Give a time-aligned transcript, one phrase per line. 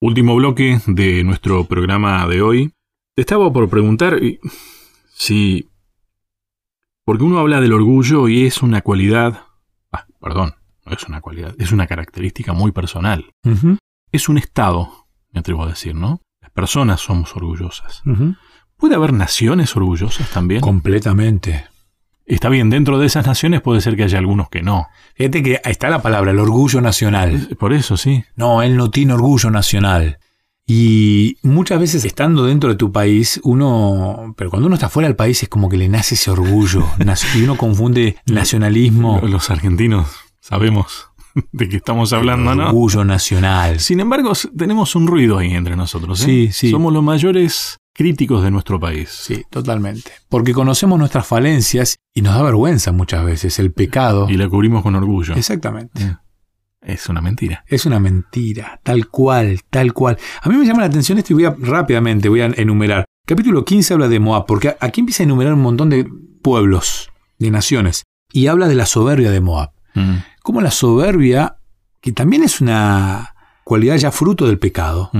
[0.00, 2.72] Último bloque de nuestro programa de hoy.
[3.16, 4.20] Te estaba por preguntar
[5.08, 5.68] si...
[7.04, 9.42] Porque uno habla del orgullo y es una cualidad...
[9.90, 10.54] Ah, perdón,
[10.86, 13.32] no es una cualidad, es una característica muy personal.
[14.12, 16.20] Es un estado, me atrevo a decir, ¿no?
[16.40, 18.02] Las personas somos orgullosas.
[18.76, 20.60] ¿Puede haber naciones orgullosas también?
[20.60, 21.66] Completamente.
[22.28, 24.88] Está bien, dentro de esas naciones puede ser que haya algunos que no.
[25.14, 27.56] Fíjate que ahí está la palabra, el orgullo nacional.
[27.58, 28.22] Por eso, sí.
[28.36, 30.18] No, él no tiene orgullo nacional.
[30.66, 35.16] Y muchas veces estando dentro de tu país, uno, pero cuando uno está fuera del
[35.16, 36.86] país es como que le nace ese orgullo.
[37.34, 39.22] y uno confunde nacionalismo.
[39.22, 40.08] Los argentinos
[40.38, 41.08] sabemos
[41.52, 42.66] de qué estamos hablando, ¿no?
[42.66, 43.80] Orgullo nacional.
[43.80, 46.20] Sin embargo, tenemos un ruido ahí entre nosotros.
[46.20, 46.24] ¿eh?
[46.24, 46.70] Sí, sí.
[46.70, 49.08] Somos los mayores críticos de nuestro país.
[49.10, 50.12] Sí, totalmente.
[50.28, 54.28] Porque conocemos nuestras falencias y nos da vergüenza muchas veces el pecado.
[54.30, 55.34] Y la cubrimos con orgullo.
[55.34, 56.16] Exactamente.
[56.80, 57.64] Es una mentira.
[57.66, 60.16] Es una mentira, tal cual, tal cual.
[60.40, 63.04] A mí me llama la atención esto y voy a rápidamente, voy a enumerar.
[63.26, 66.08] Capítulo 15 habla de Moab, porque aquí empieza a enumerar un montón de
[66.40, 67.10] pueblos,
[67.40, 69.72] de naciones, y habla de la soberbia de Moab.
[69.94, 70.18] Mm.
[70.44, 71.56] Como la soberbia,
[72.00, 73.34] que también es una
[73.68, 75.10] cualidad ya fruto del pecado,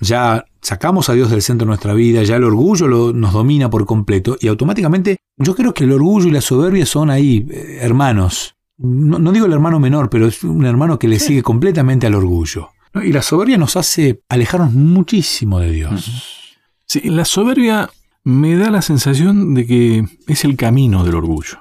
[0.00, 3.84] ya sacamos a Dios del centro de nuestra vida, ya el orgullo nos domina por
[3.84, 8.54] completo y automáticamente yo creo que el orgullo y la soberbia son ahí eh, hermanos.
[8.78, 12.70] No, digo el hermano menor, pero es un hermano que le sigue completamente al orgullo.
[12.94, 16.56] Y la soberbia nos hace alejarnos muchísimo de Dios.
[16.86, 17.90] Sí, la soberbia
[18.22, 21.58] me da la sensación de que es el camino del orgullo.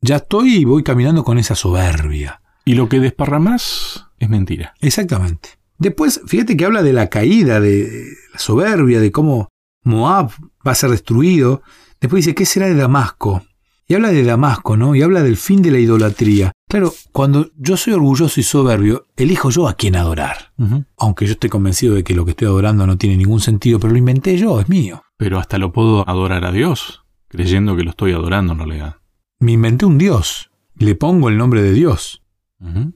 [0.00, 2.40] Ya estoy y voy caminando con esa soberbia.
[2.64, 4.74] Y lo que desparramas es mentira.
[4.80, 5.48] Exactamente.
[5.78, 9.48] Después, fíjate que habla de la caída, de la soberbia, de cómo
[9.82, 10.30] Moab
[10.64, 11.62] va a ser destruido.
[12.00, 13.42] Después dice, ¿qué será de Damasco?
[13.88, 14.94] Y habla de Damasco, ¿no?
[14.94, 16.52] Y habla del fin de la idolatría.
[16.68, 20.52] Claro, cuando yo soy orgulloso y soberbio, elijo yo a quién adorar.
[20.96, 23.92] Aunque yo esté convencido de que lo que estoy adorando no tiene ningún sentido, pero
[23.92, 25.02] lo inventé yo, es mío.
[25.16, 28.96] Pero hasta lo puedo adorar a Dios, creyendo que lo estoy adorando en realidad.
[29.40, 32.22] Me inventé un Dios, le pongo el nombre de Dios.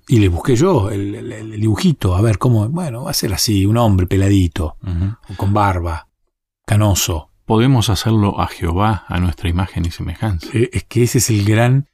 [0.06, 3.78] Y le busqué yo el, dibujito, a ver cómo, bueno, va a ser así, un
[3.78, 6.08] hombre peladito, o con barba,
[6.66, 7.30] canoso.
[7.46, 10.48] Podemos hacerlo a Jehová, a nuestra imagen y semejanza.
[10.52, 11.88] Eh, es que ese es el gran,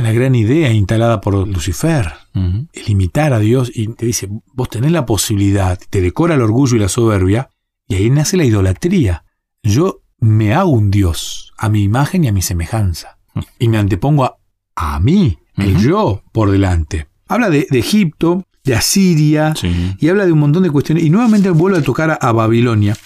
[0.00, 4.92] la gran idea instalada por Lucifer, el imitar a Dios y te dice, vos tenés
[4.92, 7.50] la posibilidad, te decora el orgullo y la soberbia,
[7.86, 9.24] y ahí nace la idolatría.
[9.62, 13.18] Yo me hago un Dios a mi imagen y a mi semejanza,
[13.58, 14.38] y me antepongo a,
[14.74, 17.08] a mí, el yo por delante.
[17.28, 19.54] Habla de, Egipto, de Asiria,
[19.98, 21.04] y habla de un montón de cuestiones.
[21.04, 22.96] Y nuevamente vuelve a tocar a, Babilonia.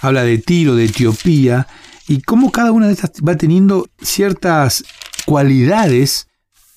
[0.00, 1.66] Habla de Tiro, de Etiopía,
[2.08, 4.84] y cómo cada una de estas va teniendo ciertas
[5.24, 6.28] cualidades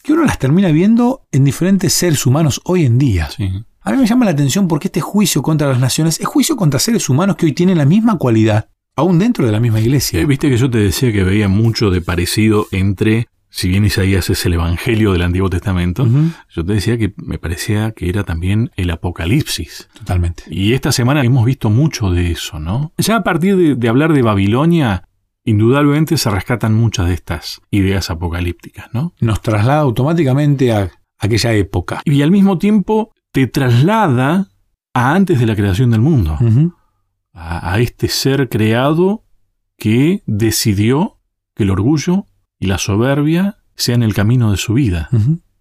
[0.04, 3.30] que uno las termina viendo en diferentes seres humanos hoy en día.
[3.82, 6.80] A mí me llama la atención porque este juicio contra las naciones es juicio contra
[6.80, 10.20] seres humanos que hoy tienen la misma cualidad, aún dentro de la misma iglesia.
[10.20, 14.30] Eh, viste que yo te decía que veía mucho de parecido entre si bien Isaías
[14.30, 16.08] es el Evangelio del Antiguo Testamento,
[16.50, 19.90] yo te decía que me parecía que era también el Apocalipsis.
[19.98, 20.44] Totalmente.
[20.50, 22.94] Y esta semana hemos visto mucho de eso, ¿no?
[22.98, 25.04] Ya a partir de, hablar de Babilonia,
[25.44, 29.14] indudablemente se rescatan muchas de estas ideas apocalípticas, ¿no?
[29.20, 32.02] Nos traslada automáticamente a aquella época.
[32.06, 34.50] Y al mismo tiempo te traslada
[34.94, 36.38] a antes de la creación del mundo.
[37.34, 39.24] a este ser creado
[39.78, 41.20] que decidió
[41.56, 42.26] que el orgullo
[42.60, 45.10] y la soberbia sean el camino de su vida.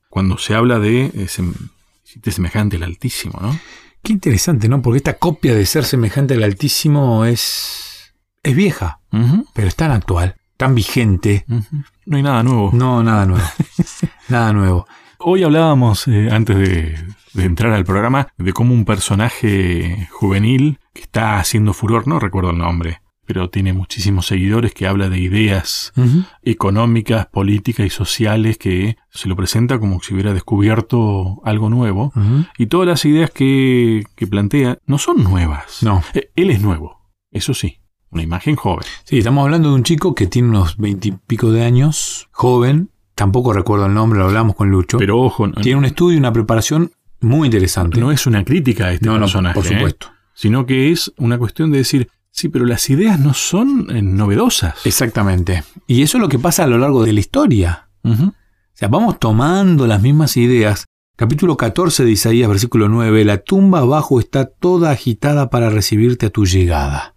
[0.08, 3.58] Cuando se habla de ser semejante al Altísimo, ¿no?
[4.02, 4.82] Qué interesante, ¿no?
[4.82, 9.00] Porque esta copia de ser semejante al Altísimo es, es vieja,
[9.54, 11.44] pero es tan actual, tan vigente.
[12.06, 12.70] No hay nada nuevo.
[12.72, 13.46] No, nada nuevo.
[14.28, 14.86] nada nuevo.
[15.18, 16.96] Hoy hablábamos, eh, antes de,
[17.34, 22.50] de, entrar al programa, de cómo un personaje juvenil que está haciendo furor, no recuerdo
[22.50, 25.92] el nombre, pero tiene muchísimos seguidores que habla de ideas
[26.42, 32.10] económicas, políticas y sociales que se lo presenta como si hubiera descubierto algo nuevo.
[32.56, 35.82] Y todas las ideas que, plantea no son nuevas.
[35.82, 36.02] No.
[36.14, 37.80] Eh, él es nuevo, eso sí.
[38.10, 38.86] Una imagen joven.
[39.04, 43.84] Sí, estamos hablando de un chico que tiene unos veintipico de años, joven, tampoco recuerdo
[43.84, 44.96] el nombre, lo hablamos con Lucho.
[44.96, 48.00] Pero ojo, tiene un estudio y una preparación muy interesante.
[48.00, 49.54] No es una crítica a este personaje.
[49.54, 49.68] por ¿eh?
[49.68, 50.06] supuesto.
[50.32, 52.08] Sino que es una cuestión de decir,
[52.38, 54.86] Sí, pero las ideas no son eh, novedosas.
[54.86, 55.64] Exactamente.
[55.88, 57.88] Y eso es lo que pasa a lo largo de la historia.
[58.04, 58.32] O
[58.74, 60.84] sea, vamos tomando las mismas ideas.
[61.16, 63.24] Capítulo 14 de Isaías, versículo 9.
[63.24, 67.16] La tumba abajo está toda agitada para recibirte a tu llegada.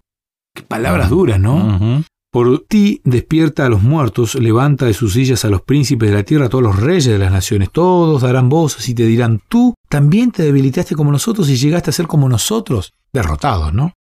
[0.56, 2.02] Qué palabras duras, ¿no?
[2.32, 6.24] Por ti despierta a los muertos, levanta de sus sillas a los príncipes de la
[6.24, 7.70] tierra, a todos los reyes de las naciones.
[7.70, 11.92] Todos darán voces y te dirán, tú también te debilitaste como nosotros y llegaste a
[11.92, 13.92] ser como nosotros, derrotados, ¿no?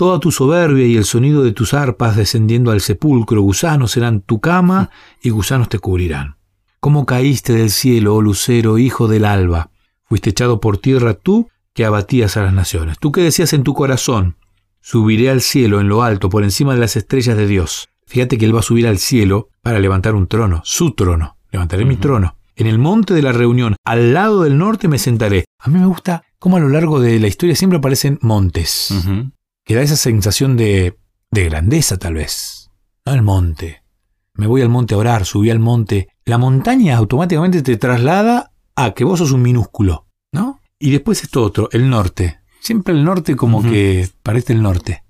[0.00, 4.40] Toda tu soberbia y el sonido de tus arpas descendiendo al sepulcro, gusanos serán tu
[4.40, 4.88] cama
[5.22, 6.36] y gusanos te cubrirán.
[6.80, 9.68] ¿Cómo caíste del cielo, oh lucero, hijo del alba?
[10.04, 12.98] Fuiste echado por tierra tú que abatías a las naciones.
[12.98, 14.36] Tú que decías en tu corazón,
[14.80, 17.90] subiré al cielo en lo alto, por encima de las estrellas de Dios.
[18.06, 21.36] Fíjate que él va a subir al cielo para levantar un trono, su trono.
[21.50, 22.36] Levantaré mi trono.
[22.56, 25.44] En el monte de la reunión, al lado del norte, me sentaré.
[25.58, 28.94] A mí me gusta cómo a lo largo de la historia siempre aparecen montes.
[29.64, 30.96] Que da esa sensación de,
[31.30, 32.70] de grandeza, tal vez.
[33.06, 33.82] No el monte.
[34.34, 36.08] Me voy al monte a orar, subí al monte.
[36.24, 40.60] La montaña automáticamente te traslada a que vos sos un minúsculo, ¿no?
[40.78, 42.40] Y después esto otro, el norte.
[42.60, 45.04] Siempre el norte como que parece el norte.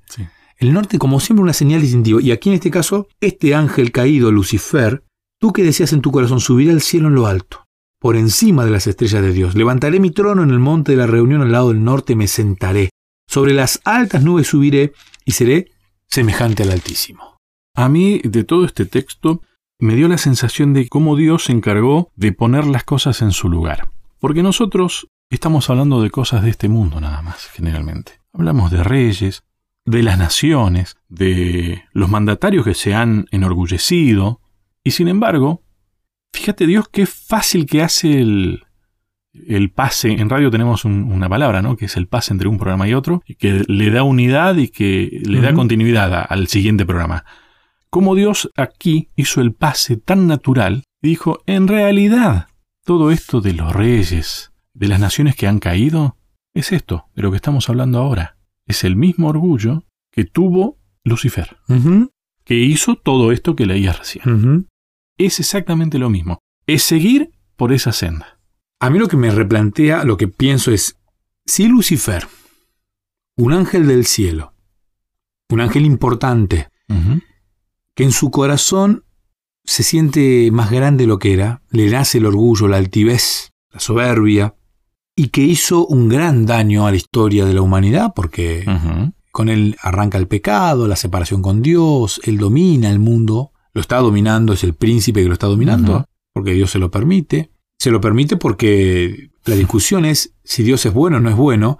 [0.57, 2.21] El norte como siempre una señal distintiva.
[2.21, 5.05] Y aquí en este caso, este ángel caído, Lucifer,
[5.41, 7.65] Tú que decías en tu corazón, subiré al cielo en lo alto,
[7.99, 9.55] por encima de las estrellas de Dios.
[9.55, 12.91] Levantaré mi trono en el monte de la reunión al lado del norte, me sentaré.
[13.31, 14.93] Sobre las altas nubes subiré
[15.25, 15.71] y seré
[16.09, 17.37] semejante al Altísimo.
[17.77, 19.41] A mí, de todo este texto,
[19.79, 23.49] me dio la sensación de cómo Dios se encargó de poner las cosas en su
[23.49, 23.89] lugar.
[24.19, 28.21] Porque nosotros estamos hablando de cosas de este mundo nada más, generalmente.
[28.33, 29.45] Hablamos de reyes,
[29.85, 34.41] de las naciones, de los mandatarios que se han enorgullecido,
[34.83, 35.63] y sin embargo,
[36.33, 38.65] fíjate Dios qué fácil que hace el,
[39.33, 40.13] el pase.
[40.13, 41.77] En radio tenemos una palabra, ¿no?
[41.77, 44.69] Que es el pase entre un programa y otro, y que le da unidad y
[44.69, 47.25] que le da continuidad al siguiente programa.
[47.89, 52.49] Como Dios aquí hizo el pase tan natural, dijo, en realidad,
[52.85, 56.17] todo esto de los reyes, de las naciones que han caído,
[56.55, 58.37] es esto, de lo que estamos hablando ahora.
[58.67, 61.57] Es el mismo orgullo que tuvo Lucifer,
[62.45, 64.69] que hizo todo esto que leías recién
[65.27, 66.39] es exactamente lo mismo.
[66.67, 68.40] Es seguir por esa senda.
[68.81, 70.97] A mí lo que me replantea, lo que pienso es,
[71.45, 72.27] si Lucifer,
[73.37, 74.55] un ángel del cielo,
[75.51, 76.69] un ángel importante,
[77.95, 79.05] que en su corazón
[79.65, 83.81] se siente más grande de lo que era, le nace el orgullo, la altivez, la
[83.81, 84.55] soberbia,
[85.15, 88.65] y que hizo un gran daño a la historia de la humanidad, porque
[89.31, 93.99] con él arranca el pecado, la separación con Dios, él domina el mundo, lo está
[93.99, 97.51] dominando, es el príncipe que lo está dominando, porque Dios se lo permite.
[97.81, 101.79] Se lo permite porque la discusión es si Dios es bueno o no es bueno,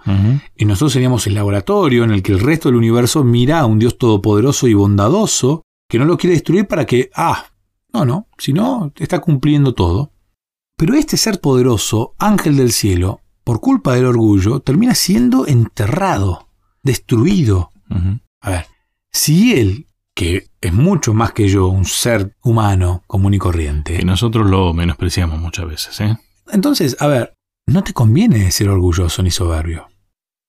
[0.57, 3.77] y nosotros seríamos el laboratorio en el que el resto del universo mira a un
[3.77, 7.45] Dios todopoderoso y bondadoso que no lo quiere destruir para que, ah,
[7.93, 10.11] no, no, si no, está cumpliendo todo.
[10.75, 16.47] Pero este ser poderoso, ángel del cielo, por culpa del orgullo, termina siendo enterrado,
[16.81, 17.69] destruido.
[18.39, 18.65] A ver,
[19.11, 19.85] si él
[20.21, 23.97] que es mucho más que yo, un ser humano común y corriente.
[23.97, 26.15] Que nosotros lo menospreciamos muchas veces, ¿eh?
[26.51, 27.33] Entonces, a ver,
[27.65, 29.87] no te conviene ser orgulloso ni soberbio.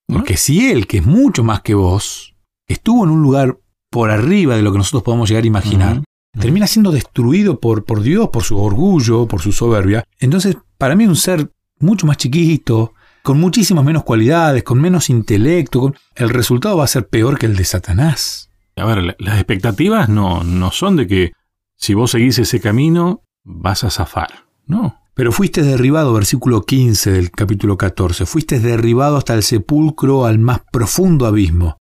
[0.06, 2.34] Porque si él, que es mucho más que vos,
[2.68, 6.02] estuvo en un lugar por arriba de lo que nosotros podemos llegar a imaginar,
[6.38, 10.04] termina siendo destruido por, por Dios, por su orgullo, por su soberbia.
[10.20, 12.92] Entonces, para mí un ser mucho más chiquito,
[13.22, 17.56] con muchísimas menos cualidades, con menos intelecto, el resultado va a ser peor que el
[17.56, 18.50] de Satanás.
[18.76, 21.32] A ver, las expectativas no, no son de que
[21.76, 24.46] si vos seguís ese camino vas a zafar.
[24.66, 25.00] No.
[25.14, 30.60] Pero fuiste derribado, versículo 15 del capítulo 14, fuiste derribado hasta el sepulcro, al más
[30.72, 31.76] profundo abismo.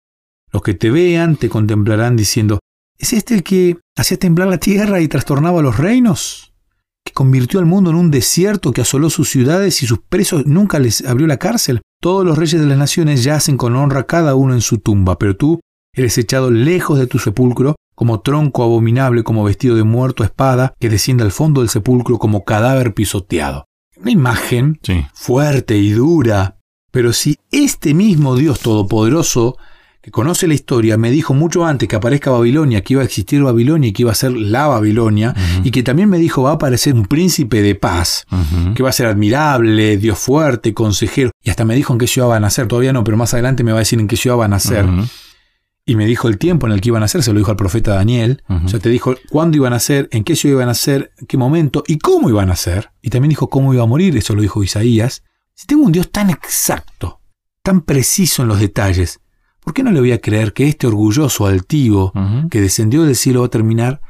[0.52, 2.60] Los que te vean te contemplarán diciendo,
[2.98, 6.54] ¿es este el que hacía temblar la tierra y trastornaba los reinos?
[7.04, 10.80] ¿Que convirtió al mundo en un desierto que asoló sus ciudades y sus presos nunca
[10.80, 11.82] les abrió la cárcel?
[12.02, 15.36] Todos los reyes de las naciones yacen con honra cada uno en su tumba, pero
[15.36, 15.60] tú
[15.98, 20.76] Eres echado lejos de tu sepulcro, como tronco abominable, como vestido de muerto a espada,
[20.80, 23.66] que desciende al fondo del sepulcro como cadáver pisoteado.
[24.00, 24.80] Una imagen
[25.16, 26.60] fuerte y dura.
[26.92, 29.58] Pero si este mismo Dios Todopoderoso,
[30.00, 33.42] que conoce la historia, me dijo mucho antes que aparezca Babilonia, que iba a existir
[33.42, 36.54] Babilonia y que iba a ser la Babilonia, y que también me dijo va a
[36.54, 38.28] aparecer un príncipe de paz,
[38.76, 42.30] que va a ser admirable, Dios fuerte, consejero, y hasta me dijo en qué ciudad
[42.30, 44.38] va a nacer, todavía no, pero más adelante me va a decir en qué ciudad
[44.38, 44.86] va a nacer
[45.88, 47.56] y me dijo el tiempo en el que iban a ser, se lo dijo al
[47.56, 50.94] profeta Daniel, o sea, te dijo cuándo iban a ser, en qué ciudad iban a
[50.94, 54.18] en qué momento y cómo iban a ser, y también dijo cómo iba a morir,
[54.18, 55.24] eso lo dijo Isaías.
[55.54, 57.22] Si tengo un Dios tan exacto,
[57.64, 59.22] tan preciso en los detalles,
[59.62, 62.12] ¿por qué no le voy a creer que este orgulloso altivo
[62.52, 64.02] que descendió del cielo va a terminar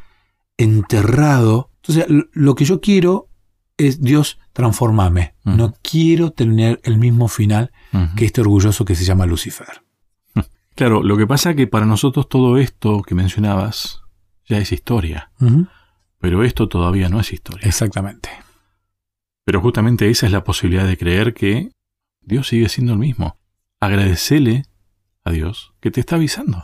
[0.57, 1.69] enterrado?
[1.83, 3.29] Entonces, lo que yo quiero
[3.77, 5.35] es Dios, transformame.
[5.43, 7.71] No quiero tener el mismo final
[8.15, 9.86] que este orgulloso que se llama Lucifer.
[10.77, 14.03] Claro, lo que pasa es que para nosotros todo esto que mencionabas
[14.45, 15.31] ya es historia.
[16.19, 17.67] Pero esto todavía no es historia.
[17.67, 18.29] Exactamente.
[19.43, 21.71] Pero justamente esa es la posibilidad de creer que
[22.21, 23.39] Dios sigue siendo el mismo.
[23.79, 24.65] Agradecele
[25.23, 26.61] a Dios que te está avisando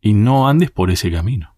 [0.00, 1.56] y no andes por ese camino.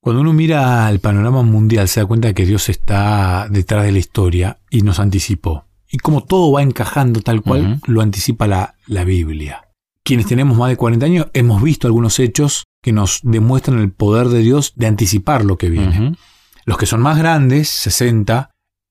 [0.00, 3.98] Cuando uno mira el panorama mundial se da cuenta que Dios está detrás de la
[3.98, 5.66] historia y nos anticipó.
[5.90, 9.67] Y como todo va encajando tal cual lo anticipa la, la Biblia.
[10.08, 14.28] Quienes tenemos más de 40 años hemos visto algunos hechos que nos demuestran el poder
[14.28, 16.16] de Dios de anticipar lo que viene.
[16.64, 18.48] Los que son más grandes, 60,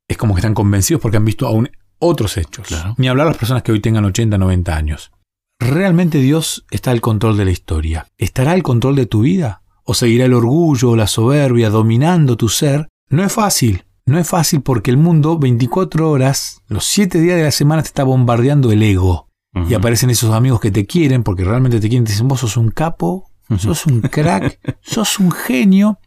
[0.07, 2.67] es como que están convencidos porque han visto aún otros hechos.
[2.97, 5.11] Ni hablar las personas que hoy tengan 80, 90 años.
[5.59, 8.05] ¿Realmente Dios está al control de la historia?
[8.19, 9.63] ¿Estará al control de tu vida?
[9.85, 12.89] ¿O seguirá el orgullo o la soberbia dominando tu ser?
[13.09, 13.85] No es fácil.
[14.05, 17.87] No es fácil porque el mundo, 24 horas, los 7 días de la semana, te
[17.87, 19.26] está bombardeando el ego.
[19.69, 22.05] Y aparecen esos amigos que te quieren porque realmente te quieren.
[22.05, 25.99] Te dicen, vos sos un capo, sos un crack, sos un genio.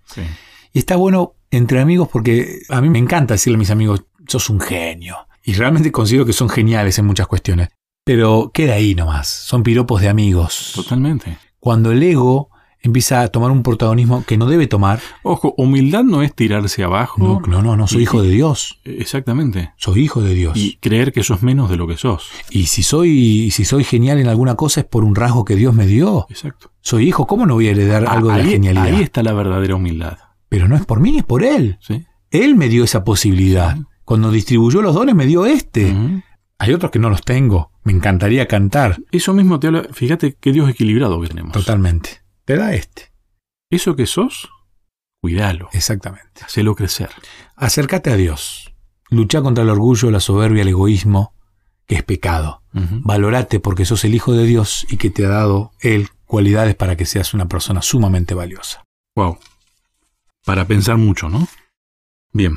[0.73, 4.51] Y está bueno entre amigos porque a mí me encanta decirle a mis amigos, sos
[4.51, 5.17] un genio.
[5.43, 7.69] Y realmente considero que son geniales en muchas cuestiones.
[8.05, 10.73] Pero queda ahí nomás, son piropos de amigos.
[10.75, 11.39] Totalmente.
[11.59, 12.50] Cuando el ego
[12.83, 15.01] empieza a tomar un protagonismo que no debe tomar.
[15.23, 17.41] Ojo, humildad no es tirarse abajo.
[17.47, 18.81] No, no, no, soy hijo de Dios.
[18.85, 19.73] Exactamente.
[19.77, 20.57] Soy hijo de Dios.
[20.57, 22.31] Y creer que sos menos de lo que sos.
[22.51, 25.75] Y si soy, si soy genial en alguna cosa es por un rasgo que Dios
[25.75, 26.27] me dio.
[26.29, 26.73] Exacto.
[26.81, 28.87] Soy hijo, ¿cómo no voy a heredar ah, algo de la genialidad?
[28.87, 30.19] Ahí está la verdadera humildad.
[30.49, 31.79] Pero no es por mí, es por Él.
[31.81, 32.05] ¿Sí?
[32.31, 33.77] Él me dio esa posibilidad.
[34.05, 35.95] Cuando distribuyó los dones me dio este.
[36.59, 37.71] Hay otros que no los tengo.
[37.85, 39.01] Me encantaría cantar.
[39.13, 39.85] Eso mismo te habla.
[39.93, 41.53] Fíjate qué Dios equilibrado que tenemos.
[41.53, 42.21] Totalmente.
[42.51, 43.13] Te da este.
[43.71, 44.51] Eso que sos,
[45.23, 45.69] cuídalo.
[45.73, 46.43] Exactamente.
[46.45, 47.09] Hacelo crecer.
[47.55, 48.75] Acércate a Dios.
[49.09, 51.33] Lucha contra el orgullo, la soberbia, el egoísmo,
[51.87, 52.65] que es pecado.
[52.73, 56.97] Valorate porque sos el Hijo de Dios y que te ha dado Él cualidades para
[56.97, 58.83] que seas una persona sumamente valiosa.
[59.15, 59.39] Wow.
[60.45, 61.47] Para pensar mucho, ¿no?
[62.33, 62.57] Bien.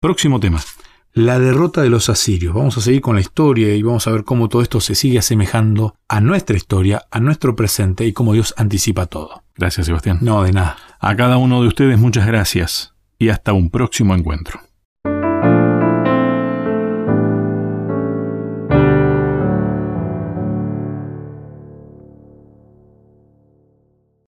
[0.00, 0.62] Próximo tema.
[1.12, 2.54] La derrota de los asirios.
[2.54, 5.18] Vamos a seguir con la historia y vamos a ver cómo todo esto se sigue
[5.18, 9.42] asemejando a nuestra historia, a nuestro presente y cómo Dios anticipa todo.
[9.56, 10.18] Gracias, Sebastián.
[10.20, 10.76] No, de nada.
[11.00, 14.60] A cada uno de ustedes muchas gracias y hasta un próximo encuentro.